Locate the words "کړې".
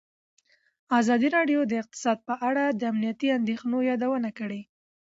4.39-4.61